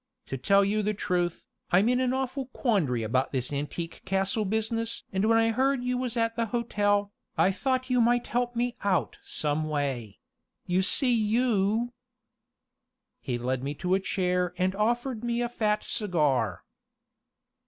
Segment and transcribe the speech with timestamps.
[0.25, 5.03] To tell you the truth, I'm in an awful quandary about this Antique Castle business
[5.13, 8.75] and when I heard you was at the hotel, I thought you might help me
[8.83, 10.17] out some way.
[10.65, 11.93] You see you"
[13.21, 16.63] He led me to a chair and offered me a fat cigar.